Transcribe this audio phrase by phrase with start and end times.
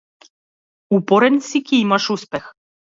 [0.99, 2.55] Упорен си ќе имаш успех.